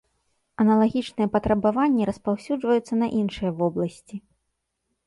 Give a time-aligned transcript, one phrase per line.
[0.63, 4.15] Аналагічныя патрабаванні распаўсюджваюцца на іншыя вобласці.